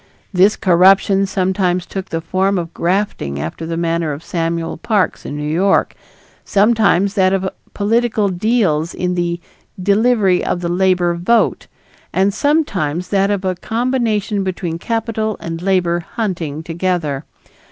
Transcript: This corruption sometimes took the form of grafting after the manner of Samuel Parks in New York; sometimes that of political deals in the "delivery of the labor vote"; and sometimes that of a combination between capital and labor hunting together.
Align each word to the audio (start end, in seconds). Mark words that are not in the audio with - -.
This 0.33 0.55
corruption 0.55 1.27
sometimes 1.27 1.85
took 1.85 2.09
the 2.09 2.21
form 2.21 2.57
of 2.57 2.73
grafting 2.73 3.39
after 3.39 3.67
the 3.67 3.77
manner 3.77 4.11
of 4.13 4.23
Samuel 4.23 4.77
Parks 4.77 5.27
in 5.27 5.37
New 5.37 5.43
York; 5.47 5.93
sometimes 6.43 7.13
that 7.13 7.33
of 7.33 7.47
political 7.75 8.27
deals 8.29 8.95
in 8.95 9.13
the 9.13 9.39
"delivery 9.79 10.43
of 10.43 10.61
the 10.61 10.69
labor 10.69 11.13
vote"; 11.13 11.67
and 12.11 12.33
sometimes 12.33 13.09
that 13.09 13.29
of 13.29 13.45
a 13.45 13.53
combination 13.53 14.43
between 14.43 14.79
capital 14.79 15.37
and 15.39 15.61
labor 15.61 15.99
hunting 15.99 16.63
together. 16.63 17.25